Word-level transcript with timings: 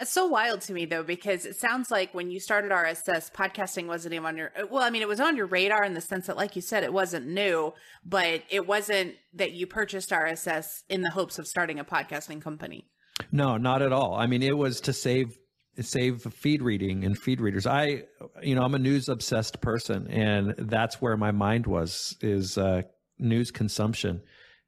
It's 0.00 0.12
so 0.12 0.26
wild 0.26 0.60
to 0.62 0.72
me 0.72 0.84
though, 0.84 1.02
because 1.02 1.44
it 1.44 1.56
sounds 1.56 1.90
like 1.90 2.14
when 2.14 2.30
you 2.30 2.38
started 2.38 2.70
RSS, 2.70 3.32
podcasting 3.32 3.86
wasn't 3.88 4.14
even 4.14 4.26
on 4.26 4.36
your, 4.36 4.52
well, 4.70 4.84
I 4.84 4.90
mean, 4.90 5.02
it 5.02 5.08
was 5.08 5.18
on 5.18 5.36
your 5.36 5.46
radar 5.46 5.84
in 5.84 5.94
the 5.94 6.00
sense 6.00 6.28
that, 6.28 6.36
like 6.36 6.54
you 6.54 6.62
said, 6.62 6.84
it 6.84 6.92
wasn't 6.92 7.26
new, 7.26 7.74
but 8.04 8.42
it 8.48 8.66
wasn't 8.66 9.16
that 9.34 9.52
you 9.52 9.66
purchased 9.66 10.10
RSS 10.10 10.84
in 10.88 11.02
the 11.02 11.10
hopes 11.10 11.40
of 11.40 11.48
starting 11.48 11.80
a 11.80 11.84
podcasting 11.84 12.40
company. 12.40 12.86
No, 13.32 13.56
not 13.56 13.82
at 13.82 13.92
all. 13.92 14.14
I 14.14 14.26
mean, 14.26 14.42
it 14.42 14.56
was 14.56 14.80
to 14.82 14.92
save 14.92 15.36
save 15.80 16.22
feed 16.32 16.62
reading 16.62 17.04
and 17.04 17.16
feed 17.16 17.40
readers. 17.40 17.66
I, 17.66 18.04
you 18.42 18.54
know, 18.54 18.62
I'm 18.62 18.74
a 18.74 18.78
news 18.78 19.08
obsessed 19.08 19.60
person, 19.60 20.08
and 20.08 20.54
that's 20.58 21.00
where 21.00 21.16
my 21.16 21.30
mind 21.30 21.66
was 21.66 22.16
is 22.20 22.58
uh, 22.58 22.82
news 23.18 23.50
consumption. 23.50 24.22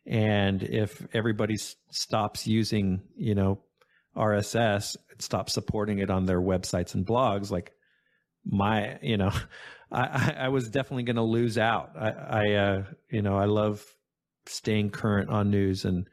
And 0.06 0.62
if 0.62 1.06
everybody 1.12 1.56
stops 1.90 2.46
using, 2.46 3.02
you 3.16 3.34
know, 3.34 3.60
RSS 4.16 4.96
and 5.10 5.22
stops 5.22 5.52
supporting 5.52 5.98
it 5.98 6.10
on 6.10 6.26
their 6.26 6.40
websites 6.40 6.94
and 6.94 7.06
blogs, 7.06 7.50
like 7.50 7.72
my, 8.44 8.98
you 9.02 9.16
know, 9.16 9.32
I, 9.92 10.34
I 10.38 10.48
was 10.48 10.68
definitely 10.68 11.02
going 11.02 11.16
to 11.16 11.22
lose 11.22 11.58
out. 11.58 11.90
I, 11.98 12.10
I 12.10 12.52
uh, 12.52 12.84
you 13.10 13.22
know, 13.22 13.36
I 13.36 13.46
love 13.46 13.84
staying 14.46 14.90
current 14.90 15.30
on 15.30 15.50
news 15.50 15.84
and 15.84 16.08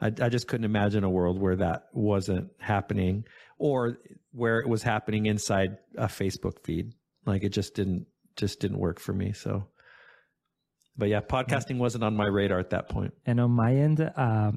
I, 0.00 0.06
I 0.06 0.28
just 0.28 0.48
couldn't 0.48 0.64
imagine 0.64 1.04
a 1.04 1.10
world 1.10 1.40
where 1.40 1.56
that 1.56 1.84
wasn't 1.92 2.50
happening 2.58 3.24
or 3.58 3.98
where 4.32 4.58
it 4.58 4.68
was 4.68 4.82
happening 4.82 5.26
inside 5.26 5.78
a 5.96 6.06
Facebook 6.06 6.62
feed. 6.64 6.92
Like 7.24 7.44
it 7.44 7.50
just 7.50 7.74
didn't, 7.74 8.06
just 8.36 8.60
didn't 8.60 8.78
work 8.78 9.00
for 9.00 9.12
me. 9.12 9.32
So, 9.32 9.68
but 10.96 11.08
yeah, 11.08 11.20
podcasting 11.20 11.78
wasn't 11.78 12.04
on 12.04 12.16
my 12.16 12.26
radar 12.26 12.58
at 12.58 12.70
that 12.70 12.88
point. 12.88 13.14
And 13.24 13.40
on 13.40 13.52
my 13.52 13.74
end, 13.74 14.00
uh, 14.00 14.52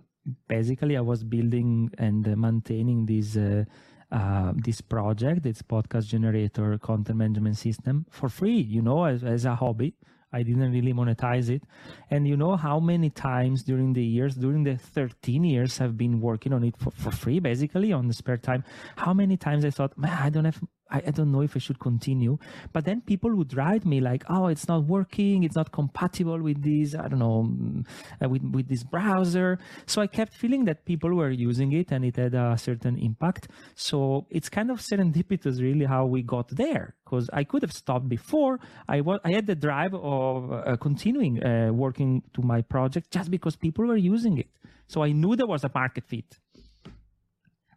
basically, 0.48 0.98
I 0.98 1.02
was 1.02 1.23
building 1.23 1.92
and 1.98 2.38
maintaining 2.38 3.06
this 3.06 3.38
uh, 3.38 3.66
uh, 4.12 4.54
this 4.56 4.82
project, 4.82 5.44
this 5.44 5.62
podcast 5.62 6.08
generator 6.08 6.78
content 6.78 7.17
management 7.17 7.58
system 7.58 8.06
for 8.09 8.30
free. 8.30 8.59
You 8.59 8.82
know, 8.82 9.06
as, 9.06 9.23
as 9.23 9.45
a 9.45 9.56
hobby. 9.56 9.95
I 10.34 10.44
didn't 10.44 10.73
really 10.73 10.92
monetize 10.92 11.50
it. 11.50 11.64
And 12.12 12.28
you 12.28 12.36
know 12.36 12.58
how 12.58 12.82
many 12.82 13.09
times 13.09 13.64
during 13.64 13.94
the 13.94 14.04
years, 14.04 14.36
during 14.36 14.64
the 14.64 14.76
13 14.76 15.45
years 15.45 15.80
I've 15.80 15.95
been 15.95 16.20
working 16.20 16.52
on 16.52 16.62
it 16.66 16.76
for, 16.78 16.92
for 16.92 17.12
free, 17.12 17.39
basically 17.39 17.94
on 17.94 18.10
the 18.10 18.14
spare 18.14 18.36
time, 18.36 18.66
how 18.98 19.14
many 19.14 19.38
times 19.38 19.64
I 19.64 19.70
thought, 19.70 19.98
man, 19.98 20.12
I 20.12 20.30
don't 20.30 20.44
have 20.44 20.62
I, 20.89 21.02
I 21.08 21.11
don't 21.11 21.31
know 21.31 21.41
if 21.41 21.55
I 21.55 21.59
should 21.59 21.80
continue. 21.80 22.38
But 22.73 22.86
then 22.86 23.02
people 23.02 23.36
would 23.36 23.55
write 23.55 23.86
me 23.86 24.02
like, 24.02 24.23
oh, 24.30 24.47
it's 24.47 24.67
not 24.67 24.86
working. 24.86 25.44
It's 25.44 25.55
not 25.55 25.72
compatible 25.72 26.42
with 26.42 26.61
this, 26.64 26.95
I 26.95 27.08
don't 27.08 27.19
know, 27.19 27.44
mm, 27.44 27.86
uh, 28.23 28.30
with, 28.30 28.44
with 28.44 28.67
this 28.67 28.83
browser. 28.83 29.58
So 29.86 30.02
I 30.02 30.08
kept 30.08 30.33
feeling 30.33 30.66
that 30.66 30.86
people 30.86 31.14
were 31.16 31.30
using 31.30 31.72
it 31.73 31.92
and 31.92 32.05
it 32.05 32.16
had 32.16 32.33
a 32.36 32.58
certain 32.58 32.97
impact. 32.97 33.50
So 33.75 34.27
it's 34.30 34.50
kind 34.50 34.69
of 34.72 34.80
serendipitous 34.80 35.61
really 35.61 35.86
how 35.86 36.05
we 36.05 36.22
got 36.22 36.50
there 36.50 36.95
because 37.03 37.30
I 37.33 37.44
could 37.44 37.61
have 37.64 37.73
stopped 37.73 38.08
before. 38.08 38.59
I 38.88 39.02
was, 39.02 39.20
I 39.23 39.31
had 39.31 39.47
the 39.47 39.55
drive 39.55 39.94
of 39.94 40.52
uh, 40.52 40.77
continuing 40.77 41.44
uh, 41.44 41.72
working 41.73 42.23
to 42.33 42.42
my 42.42 42.61
project 42.61 43.11
just 43.11 43.31
because 43.31 43.55
people 43.55 43.86
were 43.86 43.97
using 43.97 44.38
it. 44.38 44.49
So 44.88 45.03
I 45.03 45.11
knew 45.11 45.36
there 45.36 45.47
was 45.47 45.64
a 45.64 45.72
market 45.73 46.05
fit. 46.08 46.38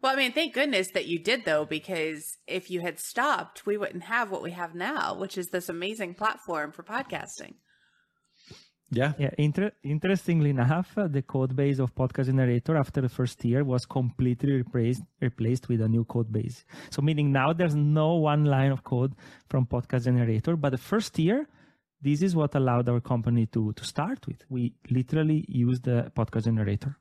Well, 0.00 0.12
I 0.12 0.16
mean, 0.16 0.32
thank 0.32 0.54
goodness 0.54 0.90
that 0.92 1.06
you 1.06 1.18
did 1.18 1.44
though, 1.44 1.64
because 1.64 2.38
if 2.46 2.70
you 2.70 2.80
had 2.80 2.98
stopped, 3.00 3.66
we 3.66 3.76
wouldn't 3.76 4.04
have 4.04 4.30
what 4.30 4.42
we 4.42 4.52
have 4.52 4.74
now, 4.74 5.14
which 5.14 5.36
is 5.36 5.48
this 5.48 5.68
amazing 5.68 6.14
platform 6.14 6.72
for 6.72 6.82
podcasting. 6.82 7.54
Yeah. 8.90 9.12
Yeah. 9.18 9.30
Inter- 9.36 9.72
interestingly 9.82 10.50
enough, 10.50 10.96
uh, 10.96 11.08
the 11.08 11.22
code 11.22 11.54
base 11.54 11.78
of 11.78 11.94
Podcast 11.94 12.26
Generator 12.26 12.76
after 12.76 13.00
the 13.00 13.08
first 13.08 13.44
year 13.44 13.64
was 13.64 13.84
completely 13.84 14.52
replaced 14.52 15.02
replaced 15.20 15.68
with 15.68 15.82
a 15.82 15.88
new 15.88 16.04
code 16.04 16.32
base. 16.32 16.64
So 16.90 17.02
meaning 17.02 17.30
now 17.32 17.52
there's 17.52 17.74
no 17.74 18.14
one 18.14 18.44
line 18.44 18.72
of 18.72 18.84
code 18.84 19.14
from 19.50 19.66
Podcast 19.66 20.04
Generator, 20.04 20.56
but 20.56 20.70
the 20.70 20.78
first 20.78 21.18
year, 21.18 21.46
this 22.00 22.22
is 22.22 22.34
what 22.34 22.54
allowed 22.54 22.88
our 22.88 23.00
company 23.00 23.46
to 23.46 23.72
to 23.74 23.84
start 23.84 24.26
with. 24.26 24.44
We 24.48 24.74
literally 24.90 25.44
used 25.48 25.82
the 25.84 26.10
Podcast 26.16 26.44
Generator. 26.44 26.96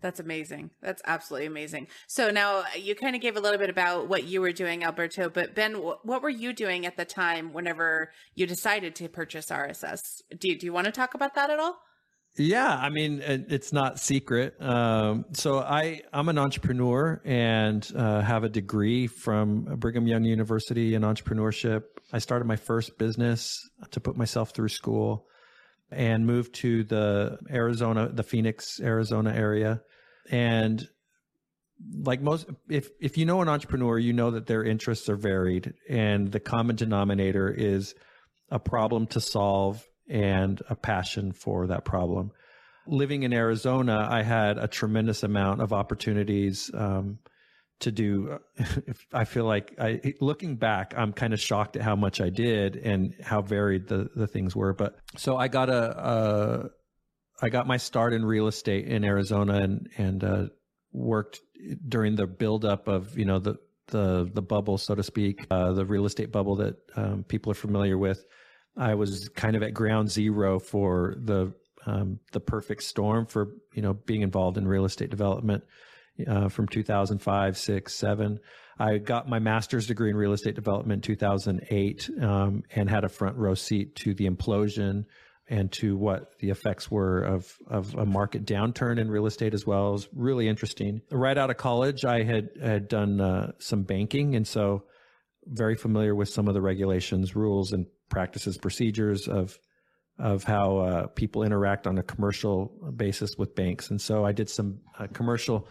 That's 0.00 0.20
amazing. 0.20 0.70
That's 0.80 1.02
absolutely 1.06 1.46
amazing. 1.46 1.88
So 2.06 2.30
now 2.30 2.64
you 2.76 2.94
kind 2.94 3.14
of 3.14 3.20
gave 3.20 3.36
a 3.36 3.40
little 3.40 3.58
bit 3.58 3.70
about 3.70 4.08
what 4.08 4.24
you 4.24 4.40
were 4.40 4.52
doing, 4.52 4.82
Alberto, 4.82 5.28
but 5.28 5.54
Ben, 5.54 5.74
what 5.74 6.22
were 6.22 6.30
you 6.30 6.52
doing 6.52 6.86
at 6.86 6.96
the 6.96 7.04
time 7.04 7.52
whenever 7.52 8.10
you 8.34 8.46
decided 8.46 8.94
to 8.96 9.08
purchase 9.08 9.46
RSS? 9.46 10.22
Do 10.38 10.48
you, 10.48 10.58
do 10.58 10.66
you 10.66 10.72
want 10.72 10.86
to 10.86 10.92
talk 10.92 11.14
about 11.14 11.34
that 11.34 11.50
at 11.50 11.58
all? 11.58 11.76
Yeah, 12.36 12.72
I 12.72 12.90
mean, 12.90 13.20
it's 13.24 13.72
not 13.72 13.98
secret. 13.98 14.54
Um, 14.62 15.26
so 15.32 15.58
I, 15.58 16.02
I'm 16.12 16.28
an 16.28 16.38
entrepreneur 16.38 17.20
and 17.24 17.86
uh, 17.94 18.20
have 18.20 18.44
a 18.44 18.48
degree 18.48 19.08
from 19.08 19.64
Brigham 19.78 20.06
Young 20.06 20.24
University 20.24 20.94
in 20.94 21.02
entrepreneurship. 21.02 21.82
I 22.12 22.18
started 22.18 22.46
my 22.46 22.56
first 22.56 22.96
business 22.98 23.68
to 23.90 24.00
put 24.00 24.16
myself 24.16 24.50
through 24.50 24.68
school 24.68 25.26
and 25.90 26.26
moved 26.26 26.54
to 26.56 26.84
the 26.84 27.38
Arizona, 27.50 28.08
the 28.08 28.22
Phoenix, 28.22 28.80
Arizona 28.80 29.32
area. 29.32 29.82
And 30.30 30.86
like 32.02 32.20
most 32.20 32.46
if 32.68 32.90
if 33.00 33.16
you 33.16 33.24
know 33.24 33.40
an 33.40 33.48
entrepreneur 33.48 33.98
you 33.98 34.12
know 34.12 34.32
that 34.32 34.46
their 34.46 34.62
interests 34.62 35.08
are 35.08 35.16
varied 35.16 35.72
and 35.88 36.30
the 36.30 36.40
common 36.40 36.76
denominator 36.76 37.50
is 37.50 37.94
a 38.50 38.58
problem 38.58 39.06
to 39.06 39.20
solve 39.20 39.84
and 40.08 40.60
a 40.68 40.74
passion 40.74 41.32
for 41.32 41.68
that 41.68 41.84
problem. 41.84 42.32
Living 42.86 43.22
in 43.22 43.32
arizona 43.32 44.08
i 44.10 44.22
had 44.22 44.58
a 44.58 44.66
tremendous 44.66 45.22
amount 45.22 45.60
of 45.60 45.72
opportunities 45.72 46.70
um, 46.74 47.18
to 47.80 47.90
do 47.90 48.38
i 49.12 49.24
feel 49.24 49.44
like 49.44 49.74
i 49.78 50.00
looking 50.20 50.56
back 50.56 50.94
i'm 50.96 51.12
kind 51.12 51.32
of 51.32 51.40
shocked 51.40 51.76
at 51.76 51.82
how 51.82 51.96
much 51.96 52.20
i 52.20 52.28
did 52.28 52.76
and 52.76 53.16
how 53.22 53.40
varied 53.42 53.88
the 53.88 54.08
the 54.14 54.26
things 54.26 54.54
were 54.54 54.72
but 54.72 54.98
so 55.16 55.36
i 55.36 55.48
got 55.48 55.68
a, 55.68 56.70
I 57.42 57.48
got 57.48 57.66
my 57.66 57.76
start 57.76 58.12
in 58.12 58.24
real 58.24 58.46
estate 58.46 58.86
in 58.86 59.04
Arizona 59.04 59.54
and 59.54 59.88
and 59.96 60.24
uh, 60.24 60.44
worked 60.92 61.40
during 61.88 62.16
the 62.16 62.26
buildup 62.26 62.88
of 62.88 63.18
you 63.18 63.24
know 63.24 63.38
the 63.38 63.56
the 63.88 64.30
the 64.32 64.42
bubble, 64.42 64.78
so 64.78 64.94
to 64.94 65.02
speak, 65.02 65.46
uh, 65.50 65.72
the 65.72 65.84
real 65.84 66.04
estate 66.04 66.30
bubble 66.30 66.56
that 66.56 66.76
um, 66.96 67.24
people 67.24 67.50
are 67.52 67.56
familiar 67.56 67.98
with. 67.98 68.24
I 68.76 68.94
was 68.94 69.28
kind 69.30 69.56
of 69.56 69.62
at 69.62 69.74
ground 69.74 70.10
zero 70.10 70.58
for 70.58 71.14
the 71.18 71.52
um, 71.86 72.20
the 72.32 72.40
perfect 72.40 72.82
storm 72.82 73.26
for 73.26 73.54
you 73.74 73.82
know 73.82 73.94
being 73.94 74.22
involved 74.22 74.58
in 74.58 74.68
real 74.68 74.84
estate 74.84 75.10
development 75.10 75.64
uh, 76.26 76.48
from 76.48 76.68
2005, 76.68 77.56
six, 77.56 77.94
seven. 77.94 78.38
I 78.78 78.96
got 78.96 79.28
my 79.28 79.38
master's 79.38 79.86
degree 79.86 80.08
in 80.08 80.16
real 80.16 80.32
estate 80.32 80.54
development 80.54 81.06
in 81.06 81.14
2008 81.14 82.10
um, 82.22 82.62
and 82.74 82.88
had 82.88 83.04
a 83.04 83.10
front 83.10 83.36
row 83.36 83.54
seat 83.54 83.94
to 83.96 84.14
the 84.14 84.26
implosion 84.26 85.04
and 85.50 85.70
to 85.72 85.96
what 85.96 86.38
the 86.38 86.48
effects 86.48 86.90
were 86.90 87.20
of, 87.22 87.52
of 87.66 87.94
a 87.96 88.06
market 88.06 88.46
downturn 88.46 88.98
in 88.98 89.10
real 89.10 89.26
estate 89.26 89.52
as 89.52 89.66
well. 89.66 89.88
It 89.88 89.92
was 89.92 90.08
really 90.14 90.48
interesting. 90.48 91.02
Right 91.10 91.36
out 91.36 91.50
of 91.50 91.56
college, 91.56 92.04
I 92.04 92.22
had, 92.22 92.50
had 92.62 92.88
done 92.88 93.20
uh, 93.20 93.52
some 93.58 93.82
banking. 93.82 94.36
And 94.36 94.46
so 94.46 94.84
very 95.44 95.74
familiar 95.74 96.14
with 96.14 96.28
some 96.28 96.46
of 96.46 96.54
the 96.54 96.60
regulations, 96.62 97.34
rules, 97.34 97.72
and 97.72 97.86
practices, 98.08 98.58
procedures 98.58 99.26
of, 99.26 99.58
of 100.18 100.44
how 100.44 100.78
uh, 100.78 101.06
people 101.08 101.42
interact 101.42 101.88
on 101.88 101.98
a 101.98 102.02
commercial 102.02 102.72
basis 102.96 103.36
with 103.36 103.54
banks. 103.56 103.90
And 103.90 104.00
so 104.00 104.24
I 104.24 104.32
did 104.32 104.48
some 104.48 104.78
uh, 104.98 105.08
commercial 105.12 105.66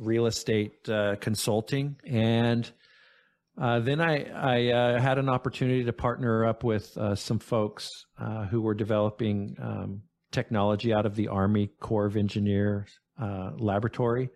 real 0.00 0.26
estate 0.26 0.88
uh, 0.88 1.14
consulting 1.20 1.96
and 2.04 2.72
uh, 3.60 3.78
then 3.80 4.00
I, 4.00 4.24
I 4.24 4.72
uh, 4.72 5.00
had 5.00 5.18
an 5.18 5.28
opportunity 5.28 5.84
to 5.84 5.92
partner 5.92 6.46
up 6.46 6.64
with 6.64 6.96
uh, 6.96 7.14
some 7.14 7.38
folks 7.38 7.90
uh, 8.18 8.46
who 8.46 8.62
were 8.62 8.74
developing 8.74 9.54
um, 9.60 10.02
technology 10.32 10.94
out 10.94 11.04
of 11.04 11.14
the 11.14 11.28
Army 11.28 11.70
Corps 11.78 12.06
of 12.06 12.16
Engineers 12.16 12.88
laboratory 13.58 14.30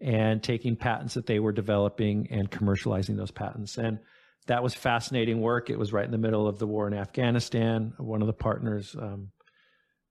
and 0.00 0.42
taking 0.42 0.74
patents 0.74 1.14
that 1.14 1.26
they 1.26 1.38
were 1.38 1.52
developing 1.52 2.26
and 2.30 2.50
commercializing 2.50 3.16
those 3.16 3.30
patents. 3.30 3.78
And 3.78 4.00
that 4.46 4.62
was 4.62 4.74
fascinating 4.74 5.40
work. 5.40 5.70
It 5.70 5.78
was 5.78 5.92
right 5.92 6.04
in 6.04 6.10
the 6.10 6.18
middle 6.18 6.46
of 6.46 6.58
the 6.58 6.66
war 6.66 6.86
in 6.86 6.94
Afghanistan. 6.94 7.92
One 7.98 8.20
of 8.20 8.26
the 8.26 8.32
partners 8.32 8.94
um, 9.00 9.30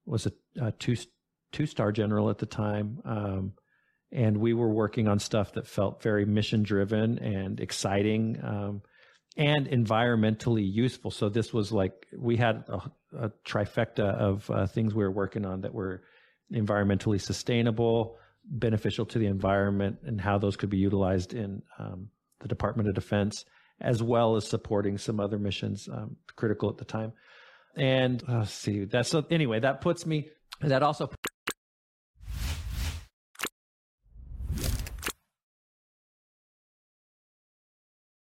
was 0.05 0.27
a, 0.27 0.31
a, 0.61 0.71
two 0.71 0.95
two 1.51 1.65
star 1.65 1.91
general 1.91 2.29
at 2.29 2.37
the 2.37 2.45
time. 2.45 2.99
Um, 3.05 3.53
and 4.15 4.37
we 4.37 4.53
were 4.53 4.69
working 4.69 5.09
on 5.09 5.19
stuff 5.19 5.51
that 5.53 5.67
felt 5.67 6.01
very 6.01 6.25
mission 6.25 6.63
driven 6.63 7.19
and 7.19 7.59
exciting 7.59 8.39
um, 8.41 8.81
and 9.35 9.67
environmentally 9.67 10.65
useful. 10.65 11.11
So 11.11 11.27
this 11.27 11.53
was 11.53 11.73
like 11.73 12.07
we 12.17 12.37
had 12.37 12.63
a, 12.69 13.25
a 13.25 13.29
trifecta 13.45 14.15
of 14.15 14.49
uh, 14.49 14.67
things 14.67 14.95
we 14.95 15.03
were 15.03 15.11
working 15.11 15.45
on 15.45 15.61
that 15.61 15.73
were 15.73 16.03
environmentally 16.53 17.19
sustainable, 17.19 18.17
beneficial 18.45 19.05
to 19.07 19.19
the 19.19 19.25
environment, 19.25 19.97
and 20.05 20.21
how 20.21 20.37
those 20.37 20.55
could 20.55 20.69
be 20.69 20.77
utilized 20.77 21.33
in 21.33 21.61
um, 21.77 22.07
the 22.39 22.47
Department 22.47 22.87
of 22.87 22.95
Defense, 22.95 23.43
as 23.81 24.01
well 24.01 24.37
as 24.37 24.47
supporting 24.47 24.97
some 24.97 25.19
other 25.19 25.37
missions 25.37 25.89
um, 25.91 26.15
critical 26.37 26.69
at 26.69 26.77
the 26.77 26.85
time. 26.85 27.11
And 27.75 28.23
uh, 28.29 28.45
see, 28.45 28.85
that's 28.85 29.09
so 29.09 29.25
anyway. 29.29 29.59
That 29.59 29.81
puts 29.81 30.05
me. 30.05 30.29
That 30.61 30.83
also 30.83 31.11